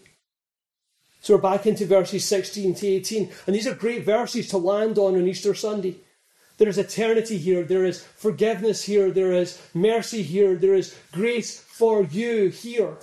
[1.22, 3.32] So we're back into verses 16 to 18.
[3.46, 5.98] And these are great verses to land on on Easter Sunday.
[6.58, 7.64] There is eternity here.
[7.64, 9.12] There is forgiveness here.
[9.12, 10.56] There is mercy here.
[10.56, 12.98] There is grace for you here.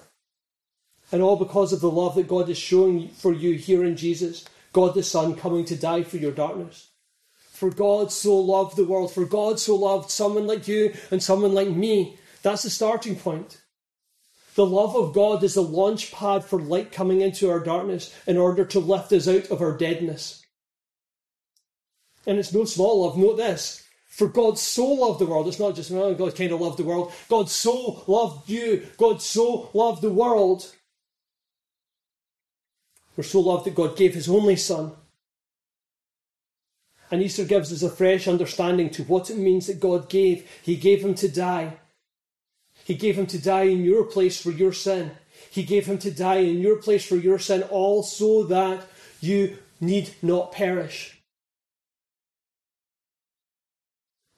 [1.12, 4.44] And all because of the love that God is showing for you here in Jesus,
[4.72, 6.88] God the Son coming to die for your darkness.
[7.36, 11.54] For God so loved the world, for God so loved someone like you and someone
[11.54, 12.18] like me.
[12.42, 13.60] That's the starting point.
[14.56, 18.36] The love of God is the launch pad for light coming into our darkness in
[18.36, 20.44] order to lift us out of our deadness.
[22.26, 23.16] And it's no small love.
[23.18, 23.84] Note this.
[24.06, 25.48] For God so loved the world.
[25.48, 27.12] It's not just, oh, God kind of loved the world.
[27.28, 28.86] God so loved you.
[28.96, 30.72] God so loved the world.
[33.16, 34.92] We're so loved that God gave his only Son.
[37.10, 40.48] And Easter gives us a fresh understanding to what it means that God gave.
[40.62, 41.76] He gave him to die.
[42.84, 45.12] He gave him to die in your place for your sin.
[45.50, 48.86] He gave him to die in your place for your sin, all so that
[49.20, 51.18] you need not perish.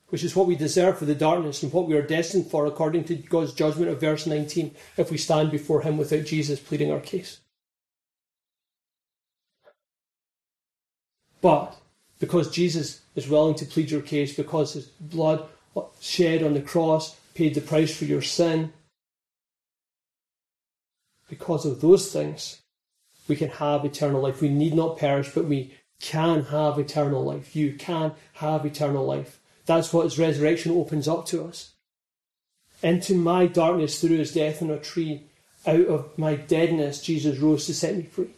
[0.08, 3.04] Which is what we deserve for the darkness and what we are destined for according
[3.04, 7.00] to God's judgment of verse 19 if we stand before Him without Jesus pleading our
[7.00, 7.40] case.
[11.40, 11.76] But
[12.18, 15.46] because Jesus is willing to plead your case, because His blood
[16.00, 18.72] shed on the cross paid the price for your sin.
[21.28, 22.62] Because of those things,
[23.28, 24.40] we can have eternal life.
[24.40, 27.56] We need not perish, but we can have eternal life.
[27.56, 29.40] You can have eternal life.
[29.66, 31.72] That's what his resurrection opens up to us.
[32.82, 35.24] Into my darkness through his death on a tree,
[35.66, 38.30] out of my deadness, Jesus rose to set me free.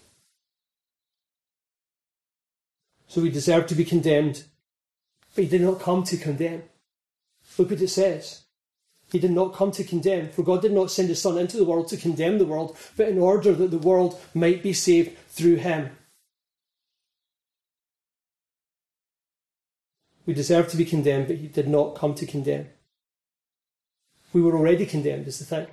[3.09, 4.45] So we deserve to be condemned,
[5.35, 6.63] but he did not come to condemn.
[7.57, 8.43] Look what it says.
[9.11, 11.65] He did not come to condemn, for God did not send his Son into the
[11.65, 15.57] world to condemn the world, but in order that the world might be saved through
[15.57, 15.97] him.
[20.27, 22.69] We deserve to be condemned, but he did not come to condemn.
[24.35, 25.69] We were already condemned, is the thing.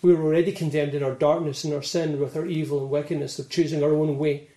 [0.00, 3.38] We were already condemned in our darkness and our sin, with our evil and wickedness
[3.38, 4.48] of choosing our own way,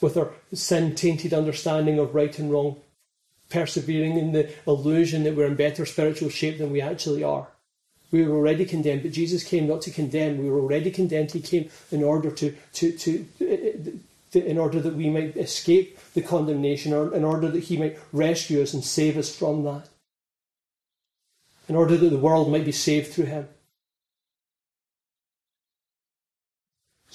[0.00, 2.76] with our sin tainted understanding of right and wrong,
[3.50, 7.48] persevering in the illusion that we're in better spiritual shape than we actually are.
[8.10, 10.38] We were already condemned, but Jesus came not to condemn.
[10.38, 11.32] We were already condemned.
[11.32, 13.26] He came in order to, to, to,
[14.32, 18.62] in order that we might escape the condemnation, or in order that He might rescue
[18.62, 19.88] us and save us from that.
[21.68, 23.48] In order that the world might be saved through Him.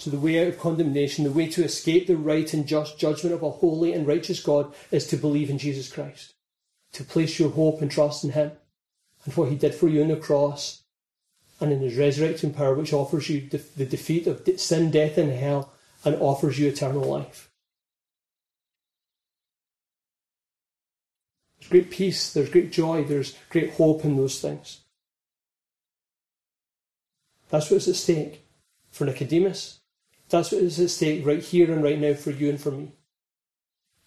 [0.02, 3.36] So, the way out of condemnation, the way to escape the right and just judgment
[3.36, 6.34] of a holy and righteous God is to believe in Jesus Christ,
[6.94, 8.52] to place your hope and trust in Him
[9.26, 10.82] and what He did for you on the cross
[11.60, 15.72] and in His resurrecting power, which offers you the defeat of sin, death, and hell
[16.04, 17.52] and offers you eternal life.
[21.60, 24.80] There's great peace, there's great joy, there's great hope in those things.
[27.52, 28.44] That's what's at stake
[28.90, 29.81] for Nicodemus
[30.32, 32.94] that's what is at stake right here and right now for you and for me.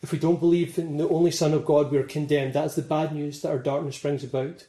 [0.03, 2.55] If we don't believe in the only Son of God, we are condemned.
[2.55, 4.67] That's the bad news that our darkness brings about.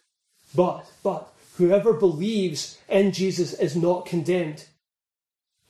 [0.53, 4.65] But, but, whoever believes in Jesus is not condemned.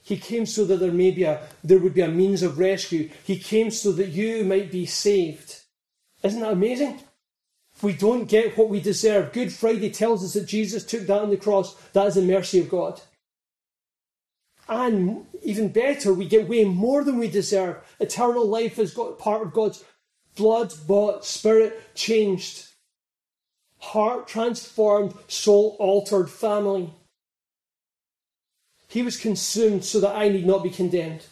[0.04, 3.10] He came so that there may be a, there would be a means of rescue.
[3.24, 5.62] He came so that you might be saved.
[6.22, 7.00] Isn't that amazing?
[7.82, 9.34] We don't get what we deserve.
[9.34, 11.74] Good Friday tells us that Jesus took that on the cross.
[11.94, 13.02] That is the mercy of God.
[14.68, 17.78] And even better, we get way more than we deserve.
[18.00, 19.84] Eternal life is got part of God's
[20.36, 22.68] blood bought, spirit changed,
[23.78, 26.94] heart transformed, soul altered family.
[28.88, 31.26] He was consumed so that I need not be condemned.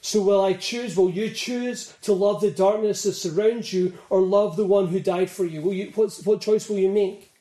[0.00, 4.20] So will I choose, will you choose to love the darkness that surrounds you or
[4.20, 5.72] love the one who died for you?
[5.72, 7.32] You what choice will you make?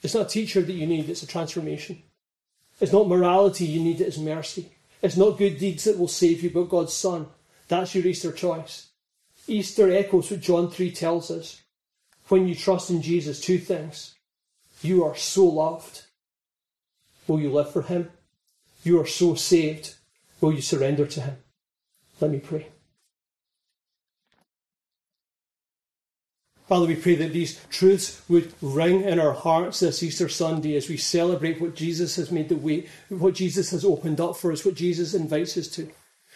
[0.00, 2.02] It's not a teacher that you need, it's a transformation.
[2.80, 4.72] It's not morality you need, it is mercy.
[5.02, 7.26] It's not good deeds that will save you, but God's Son.
[7.68, 8.88] That's your Easter choice.
[9.46, 11.62] Easter echoes what John 3 tells us.
[12.28, 14.14] When you trust in Jesus, two things.
[14.82, 16.02] You are so loved.
[17.26, 18.10] Will you live for Him?
[18.82, 19.94] You are so saved.
[20.40, 21.36] Will you surrender to Him?
[22.20, 22.68] Let me pray.
[26.68, 30.88] Father, we pray that these truths would ring in our hearts this Easter Sunday as
[30.88, 34.64] we celebrate what Jesus has made the way, what Jesus has opened up for us,
[34.64, 35.88] what Jesus invites us to.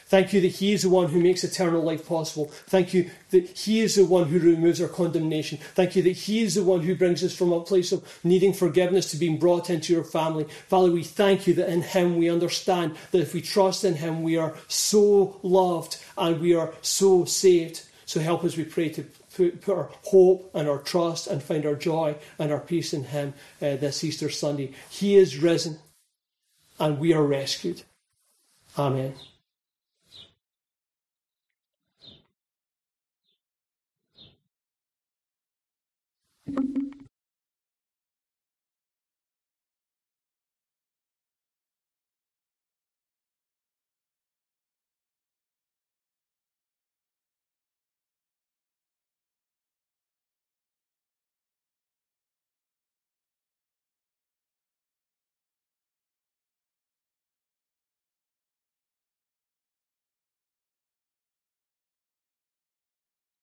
[0.07, 2.47] Thank you that He is the one who makes eternal life possible.
[2.67, 5.59] Thank you that He is the one who removes our condemnation.
[5.75, 8.53] Thank you that He is the one who brings us from a place of needing
[8.53, 10.45] forgiveness to being brought into your family.
[10.69, 14.23] Father, we thank you that in Him we understand that if we trust in Him,
[14.23, 17.83] we are so loved and we are so saved.
[18.07, 19.07] So help us, we pray, to
[19.41, 23.05] put, put our hope and our trust and find our joy and our peace in
[23.05, 23.33] Him
[23.63, 24.73] uh, this Easter Sunday.
[24.91, 25.79] He is risen
[26.79, 27.83] and we are rescued.
[28.79, 29.15] Amen.